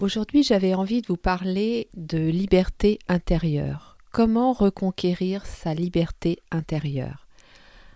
[0.00, 3.98] Aujourd'hui j'avais envie de vous parler de liberté intérieure.
[4.12, 7.26] Comment reconquérir sa liberté intérieure?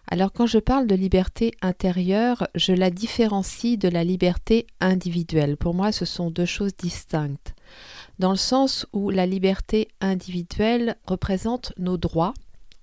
[0.07, 5.57] Alors quand je parle de liberté intérieure, je la différencie de la liberté individuelle.
[5.57, 7.55] Pour moi ce sont deux choses distinctes.
[8.19, 12.35] Dans le sens où la liberté individuelle représente nos droits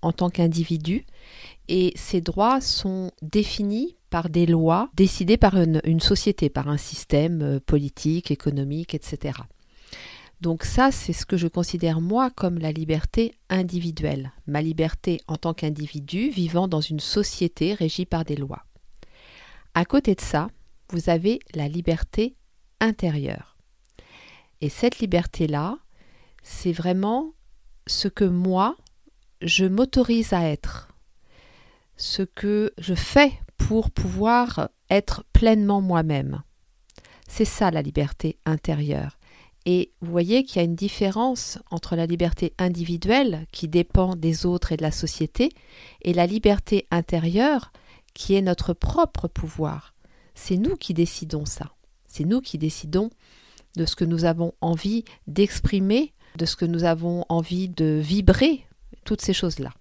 [0.01, 1.05] en tant qu'individu
[1.67, 7.41] et ces droits sont définis par des lois décidées par une, société, par un système
[7.41, 9.39] euh, politique, économique, etc.
[10.41, 15.37] Donc ça, c'est ce que je considère moi comme la liberté individuelle, ma liberté en
[15.37, 18.65] tant qu'individu vivant dans une société régie par des lois.
[19.73, 20.49] À côté de ça,
[20.89, 22.33] vous avez la liberté
[22.81, 23.55] intérieure.
[24.59, 25.77] Et cette liberté-là,
[26.43, 27.33] c'est vraiment
[27.87, 28.75] ce que moi,
[29.41, 30.89] je m'autorise à être,
[31.95, 33.31] ce que je fais
[33.67, 36.41] pour pouvoir être pleinement moi-même.
[37.27, 39.17] C'est ça la liberté intérieure.
[39.65, 44.45] Et vous voyez qu'il y a une différence entre la liberté individuelle qui dépend des
[44.45, 45.49] autres et de la société
[46.01, 47.71] et la liberté intérieure
[48.13, 49.93] qui est notre propre pouvoir.
[50.33, 51.71] C'est nous qui décidons ça.
[52.07, 53.09] C'est nous qui décidons
[53.77, 58.65] de ce que nous avons envie d'exprimer, de ce que nous avons envie de vibrer
[59.05, 59.71] toutes ces choses-là.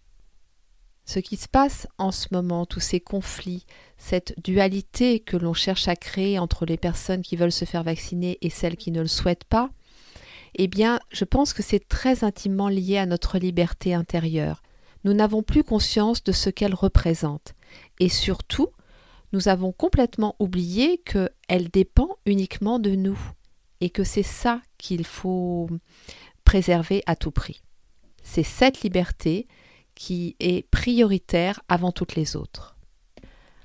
[1.12, 3.66] Ce qui se passe en ce moment, tous ces conflits,
[3.98, 8.38] cette dualité que l'on cherche à créer entre les personnes qui veulent se faire vacciner
[8.42, 9.70] et celles qui ne le souhaitent pas,
[10.54, 14.62] eh bien, je pense que c'est très intimement lié à notre liberté intérieure.
[15.02, 17.54] Nous n'avons plus conscience de ce qu'elle représente.
[17.98, 18.68] Et surtout,
[19.32, 23.18] nous avons complètement oublié qu'elle dépend uniquement de nous
[23.80, 25.68] et que c'est ça qu'il faut
[26.44, 27.62] préserver à tout prix
[28.22, 29.46] c'est cette liberté
[30.00, 32.74] qui est prioritaire avant toutes les autres.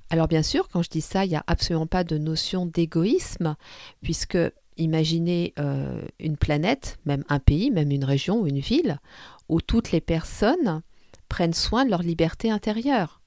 [0.09, 3.55] Alors bien sûr, quand je dis ça, il n'y a absolument pas de notion d'égoïsme,
[4.01, 4.37] puisque
[4.75, 8.99] imaginez euh, une planète, même un pays, même une région ou une ville,
[9.47, 10.81] où toutes les personnes
[11.29, 13.21] prennent soin de leur liberté intérieure.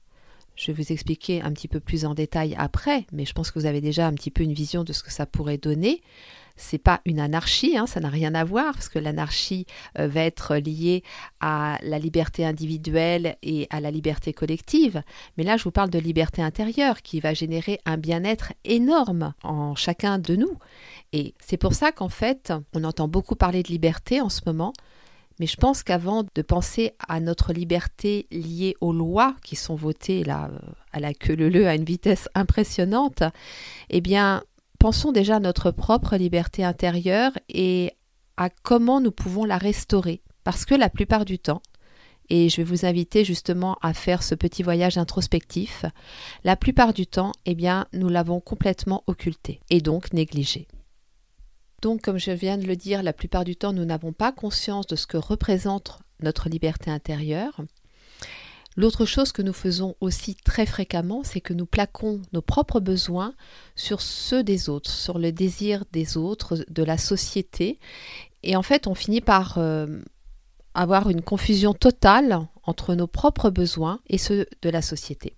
[0.55, 3.57] Je vais vous expliquer un petit peu plus en détail après, mais je pense que
[3.57, 6.03] vous avez déjà un petit peu une vision de ce que ça pourrait donner
[6.59, 9.65] c'est pas une anarchie, hein, ça n'a rien à voir, parce que l'anarchie
[9.97, 11.03] euh, va être liée
[11.39, 15.01] à la liberté individuelle et à la liberté collective.
[15.37, 19.75] Mais là, je vous parle de liberté intérieure qui va générer un bien-être énorme en
[19.75, 20.57] chacun de nous.
[21.13, 24.73] Et c'est pour ça qu'en fait, on entend beaucoup parler de liberté en ce moment.
[25.39, 30.25] Mais je pense qu'avant de penser à notre liberté liée aux lois qui sont votées
[30.25, 30.59] là euh,
[30.91, 33.23] à la queue leu à une vitesse impressionnante,
[33.89, 34.43] eh bien,
[34.79, 37.93] pensons déjà à notre propre liberté intérieure et
[38.37, 40.21] à comment nous pouvons la restaurer.
[40.43, 41.61] Parce que la plupart du temps,
[42.29, 45.85] et je vais vous inviter justement à faire ce petit voyage introspectif,
[46.43, 50.67] la plupart du temps, eh bien, nous l'avons complètement occulté et donc négligé.
[51.81, 54.87] Donc, comme je viens de le dire, la plupart du temps, nous n'avons pas conscience
[54.87, 57.61] de ce que représente notre liberté intérieure.
[58.75, 63.33] L'autre chose que nous faisons aussi très fréquemment, c'est que nous plaquons nos propres besoins
[63.75, 67.79] sur ceux des autres, sur le désir des autres, de la société.
[68.43, 70.01] Et en fait, on finit par euh,
[70.73, 75.35] avoir une confusion totale entre nos propres besoins et ceux de la société.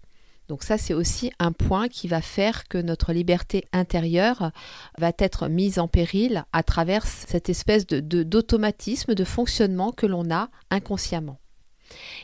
[0.47, 4.51] Donc ça, c'est aussi un point qui va faire que notre liberté intérieure
[4.97, 10.49] va être mise en péril à travers cette espèce d'automatisme, de fonctionnement que l'on a
[10.69, 11.40] inconsciemment.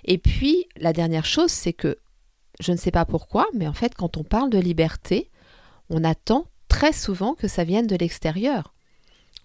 [0.05, 1.97] Et puis, la dernière chose, c'est que,
[2.59, 5.29] je ne sais pas pourquoi, mais en fait, quand on parle de liberté,
[5.89, 8.73] on attend très souvent que ça vienne de l'extérieur.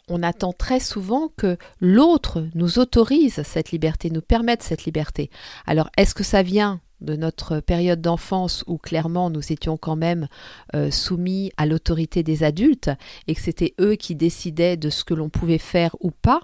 [0.09, 5.31] On attend très souvent que l'autre nous autorise cette liberté, nous permette cette liberté.
[5.67, 10.29] Alors, est-ce que ça vient de notre période d'enfance où clairement nous étions quand même
[10.75, 12.91] euh, soumis à l'autorité des adultes
[13.27, 16.43] et que c'était eux qui décidaient de ce que l'on pouvait faire ou pas?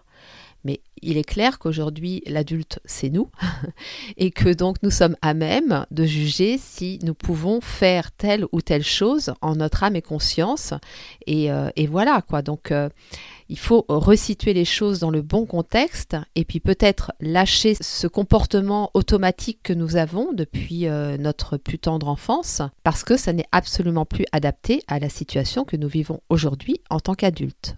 [1.02, 3.30] Il est clair qu'aujourd'hui, l'adulte, c'est nous,
[4.16, 8.60] et que donc nous sommes à même de juger si nous pouvons faire telle ou
[8.60, 10.74] telle chose en notre âme et conscience.
[11.26, 12.42] Et, euh, voilà, quoi.
[12.42, 12.88] Donc, euh,
[13.48, 18.90] il faut resituer les choses dans le bon contexte et puis peut-être lâcher ce comportement
[18.94, 24.04] automatique que nous avons depuis euh, notre plus tendre enfance, parce que ça n'est absolument
[24.04, 27.76] plus adapté à la situation que nous vivons aujourd'hui en tant qu'adultes.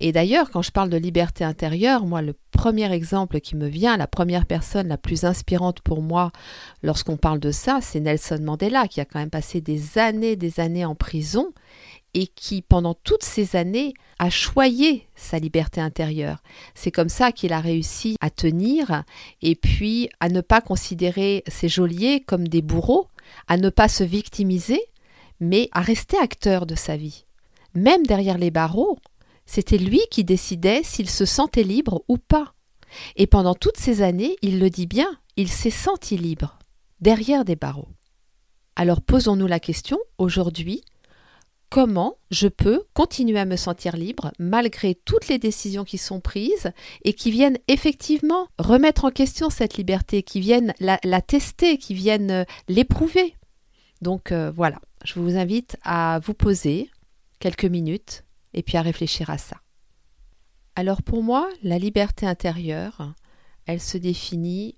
[0.00, 3.96] Et d'ailleurs, quand je parle de liberté intérieure, moi, le premier exemple qui me vient,
[3.96, 6.30] la première personne la plus inspirante pour moi
[6.82, 10.60] lorsqu'on parle de ça, c'est Nelson Mandela, qui a quand même passé des années, des
[10.60, 11.52] années en prison
[12.14, 16.42] et qui, pendant toutes ces années, a choyé sa liberté intérieure.
[16.74, 19.04] C'est comme ça qu'il a réussi à tenir
[19.42, 23.08] et puis à ne pas considérer ses geôliers comme des bourreaux,
[23.48, 24.80] à ne pas se victimiser,
[25.40, 27.24] mais à rester acteur de sa vie.
[27.74, 28.98] Même derrière les barreaux,
[29.46, 32.54] c'était lui qui décidait s'il se sentait libre ou pas.
[33.16, 36.58] Et pendant toutes ces années, il le dit bien, il s'est senti libre,
[37.00, 37.88] derrière des barreaux.
[38.76, 40.82] Alors posons-nous la question, aujourd'hui,
[41.68, 46.70] comment je peux continuer à me sentir libre malgré toutes les décisions qui sont prises
[47.04, 52.30] et qui viennent effectivement remettre en question cette liberté, qui viennent la, tester, qui viennent
[52.30, 53.34] euh, l'éprouver.
[54.02, 56.90] Donc euh, voilà, je vous invite à vous poser
[57.40, 59.56] quelques minutes et puis à réfléchir à ça.
[60.76, 63.14] Alors pour moi, la liberté intérieure,
[63.66, 64.76] elle se définit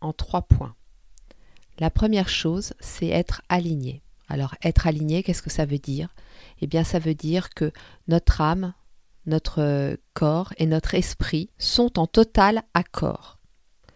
[0.00, 0.74] en trois points.
[1.78, 4.02] La première chose, c'est être aligné.
[4.28, 6.14] Alors être aligné, qu'est-ce que ça veut dire?
[6.60, 7.72] Eh bien ça veut dire que
[8.08, 8.74] notre âme,
[9.26, 13.38] notre corps et notre esprit sont en total accord.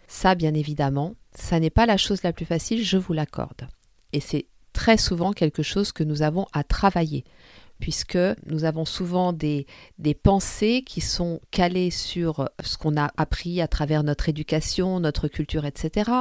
[0.06, 3.69] Ça, bien évidemment, ça n'est pas la chose la plus facile, je vous l'accorde.
[4.12, 7.25] Et c'est très souvent quelque chose que nous avons à travailler,
[7.82, 9.67] puisque nous avons souvent des,
[10.23, 15.67] pensées qui sont calées sur ce qu'on a appris à travers notre éducation, notre culture,
[15.67, 16.12] etc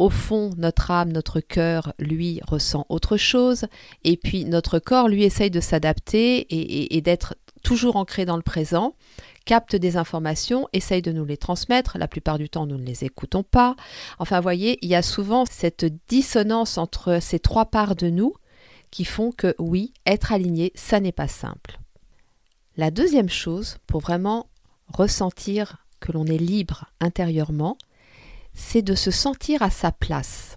[0.00, 3.66] au fond, notre âme, notre cœur, lui, ressent autre chose,
[4.02, 6.46] et puis notre corps, lui, essaye de s'adapter
[6.96, 8.94] et, d'être toujours ancré dans le présent,
[9.44, 13.04] capte des informations, essaye de nous les transmettre, la plupart du temps nous ne les
[13.04, 13.76] écoutons pas.
[14.18, 18.32] Enfin, voyez, il y a souvent cette dissonance entre ces trois parts de nous
[18.90, 21.78] qui font que oui, être aligné, ça n'est pas simple.
[22.76, 24.48] La deuxième chose, pour vraiment
[24.88, 27.76] ressentir que l'on est libre intérieurement,
[28.54, 30.56] c'est de se sentir à sa place.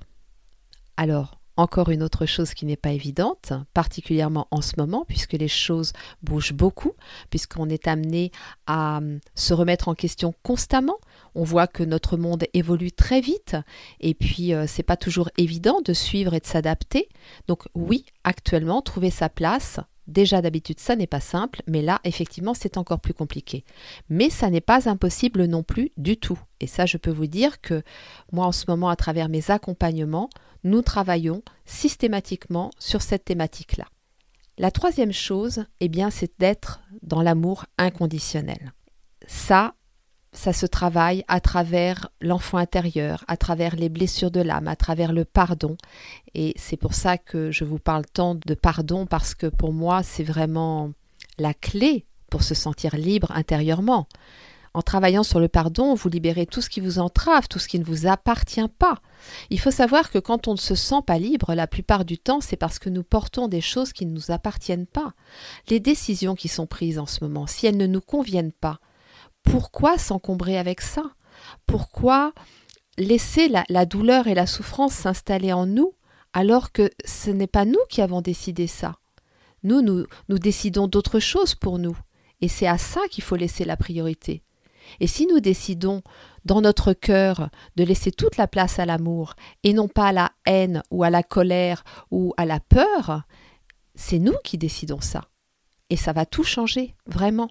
[0.97, 5.47] Alors, encore une autre chose qui n'est pas évidente, particulièrement en ce moment, puisque les
[5.47, 6.93] choses bougent beaucoup,
[7.29, 8.31] puisqu'on est amené
[8.65, 10.97] à hum, se remettre en question constamment.
[11.35, 13.55] On voit que notre monde évolue très vite,
[13.99, 17.09] et puis euh, c'est pas toujours évident de suivre et de s'adapter.
[17.47, 22.53] Donc oui, actuellement, trouver sa place, Déjà d'habitude, ça n'est pas simple, mais là, effectivement,
[22.53, 23.63] c'est encore plus compliqué.
[24.09, 26.39] Mais ça n'est pas impossible non plus du tout.
[26.59, 27.83] Et ça, je peux vous dire que
[28.31, 30.29] moi, en ce moment, à travers mes accompagnements,
[30.63, 33.85] nous travaillons systématiquement sur cette thématique-là.
[34.57, 38.73] La troisième chose, eh bien, c'est d'être dans l'amour inconditionnel.
[39.25, 39.73] Ça,
[40.33, 45.13] ça se travaille à travers l'enfant intérieur, à travers les blessures de l'âme, à travers
[45.13, 45.77] le pardon.
[46.33, 50.03] Et c'est pour ça que je vous parle tant de pardon, parce que pour moi,
[50.03, 50.91] c'est vraiment
[51.37, 54.07] la clé pour se sentir libre intérieurement.
[54.75, 57.77] En travaillant sur le pardon, vous libérez tout ce qui vous entrave, tout ce qui
[57.77, 58.97] ne vous appartient pas.
[59.51, 62.41] Il faut savoir que quand on ne se sent pas libre, la plupart du temps,
[62.41, 65.13] c'est parce que nous portons des choses qui ne nous appartiennent pas.
[65.69, 68.79] Les décisions qui sont prises en ce moment, si elles ne nous conviennent pas,
[69.43, 71.03] pourquoi s'encombrer avec ça?
[71.65, 72.33] Pourquoi
[72.97, 75.93] laisser la, douleur et la souffrance s'installer en nous
[76.33, 78.97] alors que ce n'est pas nous qui avons décidé ça?
[79.63, 81.97] Nous, nous, nous décidons d'autres choses pour nous.
[82.41, 84.43] Et c'est à ça qu'il faut laisser la priorité.
[84.99, 86.01] Et si nous décidons
[86.45, 90.31] dans notre cœur de laisser toute la place à l'amour et non pas à la
[90.45, 93.23] haine ou à la colère ou à la peur,
[93.95, 95.29] c'est nous qui décidons ça.
[95.89, 97.49] Et ça va tout changer, vraiment.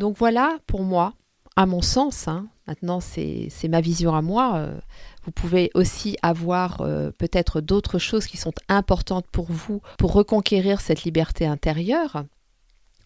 [0.00, 1.12] Donc voilà, pour moi,
[1.56, 4.80] à mon sens, hein, maintenant c'est ma vision à moi, euh,
[5.24, 10.80] vous pouvez aussi avoir euh, peut-être d'autres choses qui sont importantes pour vous pour reconquérir
[10.80, 12.24] cette liberté intérieure.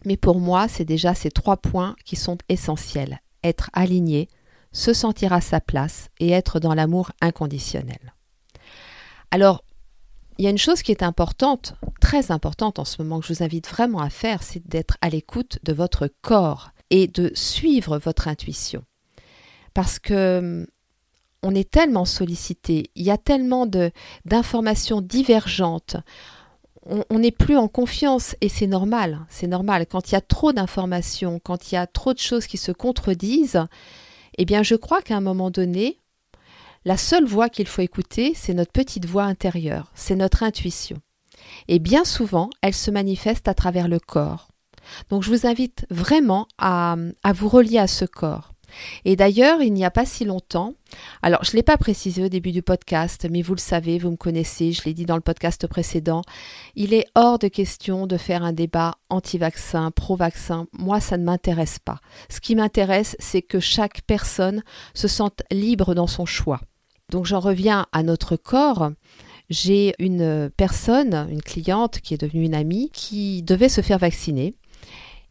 [0.05, 3.19] Mais pour moi, c'est déjà ces trois points qui sont essentiels.
[3.43, 4.29] Être aligné,
[4.71, 8.13] se sentir à sa place et être dans l'amour inconditionnel.
[9.31, 9.65] Alors,
[10.37, 13.33] il y a une chose qui est importante, très importante en ce moment que je
[13.33, 17.97] vous invite vraiment à faire, c'est d'être à l'écoute de votre corps et de suivre
[17.97, 18.83] votre intuition.
[19.73, 20.67] Parce que hum,
[21.43, 23.67] on est tellement sollicité, il y a tellement
[24.25, 25.97] d'informations divergentes,
[26.85, 29.85] on n'est plus en confiance et c'est normal, c'est normal.
[29.87, 32.71] Quand il y a trop d'informations, quand il y a trop de choses qui se
[32.71, 33.63] contredisent,
[34.37, 35.99] eh bien je crois qu'à un moment donné,
[36.83, 40.97] la seule voix qu'il faut écouter, c'est notre petite voix intérieure, c'est notre intuition.
[41.67, 44.49] Et bien souvent, elle se manifeste à travers le corps.
[45.09, 46.95] Donc je vous invite vraiment à,
[47.33, 48.51] vous relier à ce corps.
[49.05, 50.73] Et d'ailleurs, il n'y a pas si longtemps,
[51.21, 54.11] alors je ne l'ai pas précisé au début du podcast, mais vous le savez, vous
[54.11, 56.23] me connaissez, je l'ai dit dans le podcast précédent,
[56.75, 60.67] il est hors de question de faire un débat anti-vaccin, pro-vaccin.
[60.73, 61.99] Moi, ça ne m'intéresse pas.
[62.29, 64.63] Ce qui m'intéresse, c'est que chaque personne
[64.93, 66.59] se sente libre dans son choix.
[67.09, 68.91] Donc j'en reviens à notre corps.
[69.49, 74.55] J'ai une personne, une cliente qui est devenue une amie, qui devait se faire vacciner.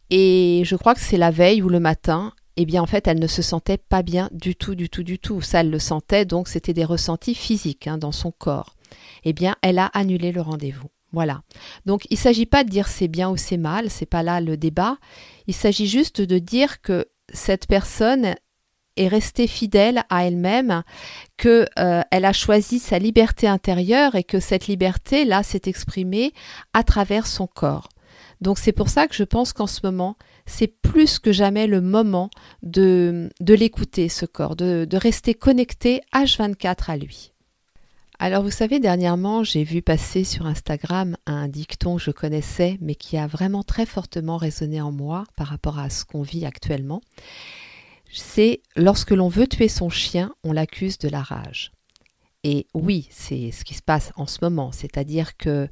[0.09, 3.19] Et je crois que c'est la veille ou le matin, eh bien en fait elle
[3.19, 5.41] ne se sentait pas bien du tout, du tout, du tout.
[5.41, 8.75] Ça elle le sentait, donc c'était des ressentis physiques hein, dans son corps.
[9.23, 10.89] Eh bien elle a annulé le rendez-vous.
[11.11, 11.41] Voilà.
[11.85, 14.41] Donc il ne s'agit pas de dire c'est bien ou c'est mal, c'est pas là
[14.41, 14.97] le débat.
[15.47, 18.35] Il s'agit juste de dire que cette personne
[18.97, 20.83] est restée fidèle à elle-même,
[21.37, 26.33] que euh, elle a choisi sa liberté intérieure et que cette liberté là s'est exprimée
[26.73, 27.89] à travers son corps.
[28.41, 31.81] Donc c'est pour ça que je pense qu'en ce moment, c'est plus que jamais le
[31.81, 32.29] moment
[32.63, 37.31] de, de l'écouter, ce corps, de, de rester connecté H24 à lui.
[38.17, 42.95] Alors vous savez, dernièrement, j'ai vu passer sur Instagram un dicton que je connaissais, mais
[42.95, 47.01] qui a vraiment très fortement résonné en moi par rapport à ce qu'on vit actuellement.
[48.13, 51.74] C'est lorsque l'on veut tuer son chien, on l'accuse de la rage.
[52.47, 55.67] Et oui, c'est ce qui se passe en ce moment, c'est-à-dire que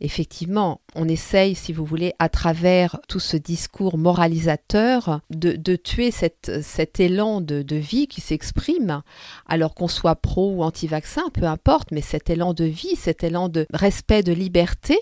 [0.00, 7.00] effectivement, on essaye, si vous voulez, à travers tout ce discours moralisateur, de, tuer cet
[7.00, 9.02] élan de, vie qui s'exprime,
[9.46, 13.50] alors qu'on soit pro ou anti-vaccin, peu importe, mais cet élan de vie, cet élan
[13.50, 14.98] de respect de liberté,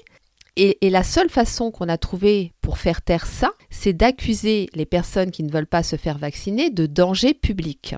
[0.56, 5.30] et, la seule façon qu'on a trouvé pour faire taire ça, c'est d'accuser les personnes
[5.30, 7.94] qui ne veulent pas se faire vacciner de danger public.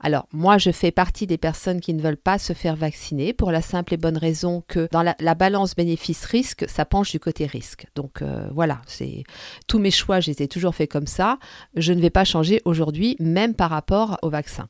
[0.00, 3.50] Alors, moi, je fais partie des personnes qui ne veulent pas se faire vacciner pour
[3.50, 7.86] la simple et bonne raison que dans la, balance bénéfice-risque, ça penche du côté risque.
[7.94, 9.24] Donc euh, voilà, c'est
[9.66, 11.38] tous mes choix, je les ai toujours fait comme ça.
[11.76, 14.68] Je ne vais pas changer aujourd'hui, même par rapport au vaccin.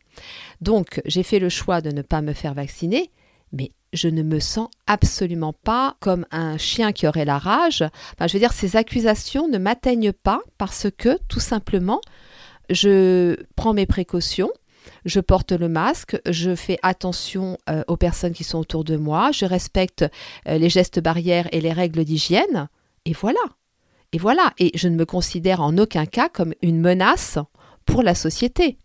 [0.61, 3.11] Donc, j'ai fait le choix de ne pas me faire vacciner,
[3.53, 7.85] mais je ne me sens absolument pas comme un chien qui aurait la rage.
[8.21, 12.01] Je veux dire, ces accusations ne m'atteignent pas parce que, tout simplement,
[12.71, 14.51] je prends mes précautions,
[15.05, 19.31] je porte le masque, je fais attention euh, aux personnes qui sont autour de moi,
[19.33, 20.05] je respecte
[20.49, 22.69] euh, les gestes barrières et les règles d'hygiène,
[23.05, 23.41] et voilà.
[24.12, 27.38] Et voilà, et je ne me considère en aucun cas comme une menace
[27.85, 28.79] pour la société.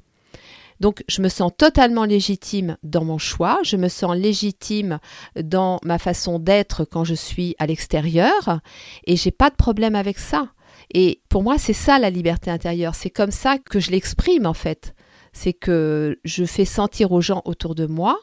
[0.79, 4.99] Donc je me sens totalement légitime dans mon choix, je me sens légitime
[5.35, 8.61] dans ma façon d'être quand je suis à l'extérieur
[9.05, 10.47] et j'ai pas de problème avec ça.
[10.93, 14.53] Et pour moi, c'est ça la liberté intérieure, c'est comme ça que je l'exprime en
[14.53, 14.95] fait
[15.33, 18.19] c'est que je fais sentir aux gens autour de moi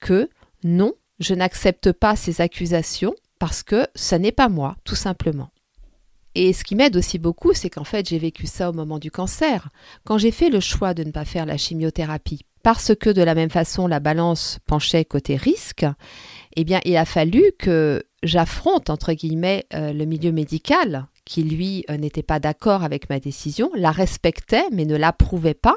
[0.00, 0.28] que
[0.64, 5.50] non, je n'accepte pas ces accusations parce que ça n'est pas moi, tout simplement.
[6.34, 9.10] Et ce qui m'aide aussi beaucoup, c'est qu'en fait, j'ai vécu ça au moment du
[9.10, 9.70] cancer.
[10.04, 13.34] Quand j'ai fait le choix de ne pas faire la chimiothérapie, parce que de la
[13.34, 15.86] même façon, la balance penchait côté risque,
[16.56, 21.84] eh bien, il a fallu que j'affronte, entre guillemets, euh, le milieu médical, qui, lui,
[21.90, 25.76] euh, n'était pas d'accord avec ma décision, la respectait, mais ne l'approuvait pas,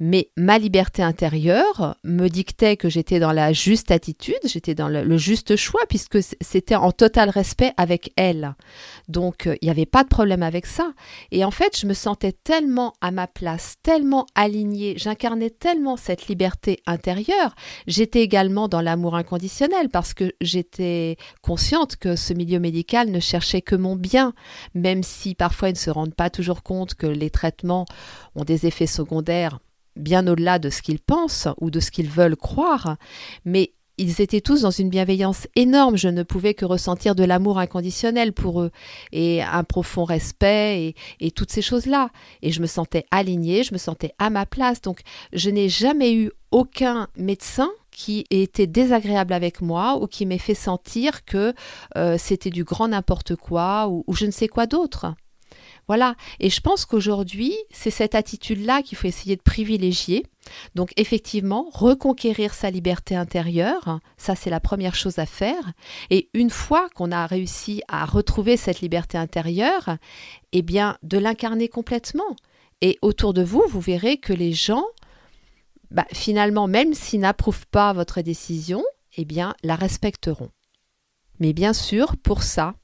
[0.00, 5.16] mais ma liberté intérieure me dictait que j'étais dans la juste attitude, j'étais dans le,
[5.16, 8.54] juste choix, puisque c'était en total respect avec elle.
[9.08, 10.92] Donc, euh, il n'y avait pas de problème avec ça.
[11.30, 16.26] Et en fait, je me sentais tellement à ma place, tellement alignée, j'incarnais tellement cette
[16.26, 17.54] liberté intérieure.
[17.86, 23.62] J'étais également dans l'amour inconditionnel, parce que j'étais consciente que ce milieu médical ne cherchait
[23.62, 24.32] que mon bien,
[24.74, 27.86] même si parfois ils ne se rendent pas toujours compte que les traitements
[28.34, 29.58] ont des effets secondaires
[29.96, 32.96] bien au-delà de ce qu'ils pensent ou de ce qu'ils veulent croire,
[33.44, 35.96] mais ils étaient tous dans une bienveillance énorme.
[35.96, 38.70] Je ne pouvais que ressentir de l'amour inconditionnel pour eux
[39.12, 42.10] et un profond respect et, toutes ces choses-là.
[42.42, 44.80] Et je me sentais alignée, je me sentais à ma place.
[44.80, 45.00] Donc,
[45.32, 50.38] je n'ai jamais eu aucun médecin qui ait été désagréable avec moi ou qui m'ait
[50.38, 51.54] fait sentir que
[51.96, 55.14] euh, c'était du grand n'importe quoi ou je ne sais quoi d'autre.
[55.86, 56.14] Voilà.
[56.40, 60.26] Et je pense qu'aujourd'hui, c'est cette attitude-là qu'il faut essayer de privilégier.
[60.74, 65.72] Donc effectivement, reconquérir sa liberté intérieure, ça c'est la première chose à faire.
[66.10, 69.96] Et une fois qu'on a réussi à retrouver cette liberté intérieure,
[70.52, 72.36] eh bien de l'incarner complètement.
[72.80, 74.84] Et autour de vous, vous verrez que les gens,
[75.90, 78.82] bah, finalement, même s'ils n'approuvent pas votre décision,
[79.16, 80.50] eh bien la respecteront.
[81.40, 82.74] Mais bien sûr, pour ça,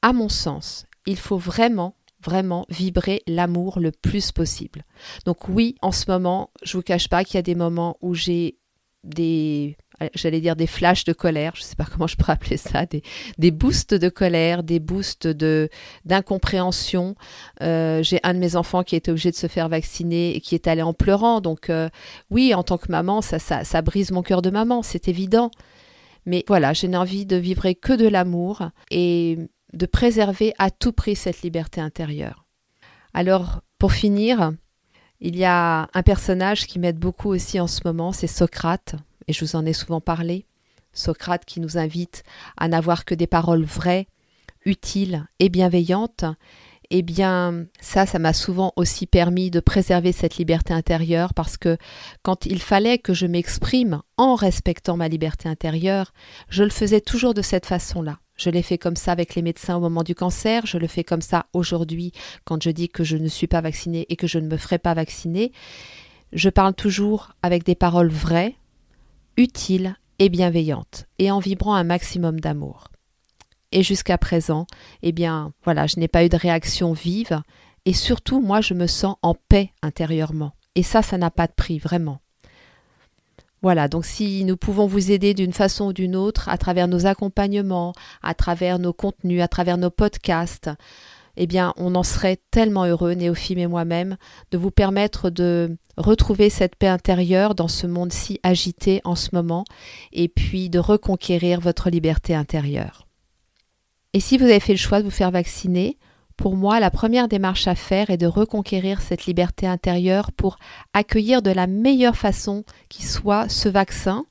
[0.00, 4.84] à mon sens, il faut vraiment vraiment vibrer l'amour le plus possible.
[5.26, 8.14] Donc oui, en ce moment, je vous cache pas qu'il y a des moments où
[8.14, 8.56] j'ai
[9.04, 9.76] des
[10.14, 12.86] j'allais dire des flashs de colère, je ne sais pas comment je pourrais appeler ça,
[12.86, 13.02] des,
[13.38, 15.68] des boosts de colère, des boosts de
[16.04, 17.14] d'incompréhension.
[17.62, 20.54] Euh, j'ai un de mes enfants qui était obligé de se faire vacciner et qui
[20.54, 21.40] est allé en pleurant.
[21.40, 21.88] Donc euh,
[22.30, 25.50] oui, en tant que maman, ça, ça, ça brise mon cœur de maman, c'est évident.
[26.24, 29.38] Mais voilà, j'ai envie de vivre que de l'amour et
[29.72, 32.44] de préserver à tout prix cette liberté intérieure.
[33.14, 34.52] Alors, pour finir,
[35.20, 38.96] il y a un personnage qui m'aide beaucoup aussi en ce moment, c'est Socrate,
[39.28, 40.46] et je vous en ai souvent parlé.
[40.92, 42.22] Socrate qui nous invite
[42.56, 44.08] à n'avoir que des paroles vraies,
[44.64, 46.24] utiles et bienveillantes.
[46.90, 51.78] Eh bien, ça, ça m'a souvent aussi permis de préserver cette liberté intérieure parce que
[52.22, 56.12] quand il fallait que je m'exprime en respectant ma liberté intérieure,
[56.48, 58.18] je le faisais toujours de cette façon-là.
[58.42, 61.04] Je l'ai fait comme ça avec les médecins au moment du cancer, je le fais
[61.04, 62.10] comme ça aujourd'hui
[62.44, 64.80] quand je dis que je ne suis pas vaccinée et que je ne me ferai
[64.80, 65.52] pas vacciner.
[66.32, 68.56] Je parle toujours avec des paroles vraies,
[69.36, 72.88] utiles et bienveillantes, et en vibrant un maximum d'amour.
[73.70, 74.66] Et jusqu'à présent,
[75.02, 77.42] eh bien, voilà, je n'ai pas eu de réaction vive,
[77.84, 80.52] et surtout, moi, je me sens en paix intérieurement.
[80.74, 82.20] Et ça, ça n'a pas de prix, vraiment.
[83.62, 87.06] Voilà, donc si nous pouvons vous aider d'une façon ou d'une autre à travers nos
[87.06, 87.92] accompagnements,
[88.22, 90.68] à travers nos contenus, à travers nos podcasts,
[91.36, 94.16] eh bien, on en serait tellement heureux, Néophime et moi-même,
[94.50, 99.30] de vous permettre de retrouver cette paix intérieure dans ce monde si agité en ce
[99.32, 99.64] moment,
[100.12, 103.06] et puis de reconquérir votre liberté intérieure.
[104.12, 105.98] Et si vous avez fait le choix de vous faire vacciner,
[106.42, 110.58] pour moi, la première démarche à faire est de reconquérir cette liberté intérieure pour
[110.92, 114.26] accueillir de la meilleure façon qui soit ce vaccin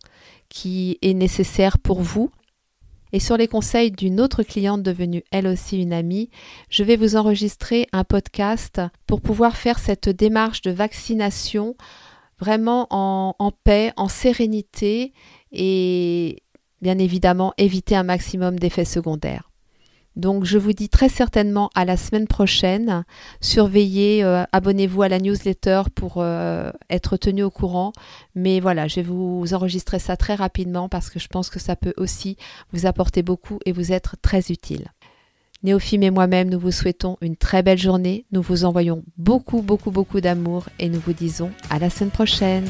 [0.49, 2.29] qui est nécessaire pour vous.
[3.13, 6.29] Et sur les conseils d'une autre cliente devenue elle aussi une amie,
[6.69, 11.77] je vais vous enregistrer un podcast pour pouvoir faire cette démarche de vaccination
[12.41, 15.13] vraiment en, paix, en sérénité
[15.53, 16.43] et
[16.81, 19.50] bien évidemment éviter un maximum d'effets secondaires.
[20.15, 23.05] Donc je vous dis très certainement à la semaine prochaine.
[23.39, 27.93] Surveillez, euh, abonnez-vous à la newsletter pour euh, être tenu au courant.
[28.35, 31.75] Mais voilà, je vais vous enregistrer ça très rapidement parce que je pense que ça
[31.75, 32.37] peut aussi
[32.73, 34.87] vous apporter beaucoup et vous être très utile.
[35.63, 38.25] Néophime et moi-même, nous vous souhaitons une très belle journée.
[38.31, 42.65] Nous vous envoyons beaucoup, beaucoup, beaucoup d'amour et nous vous disons à la semaine prochaine.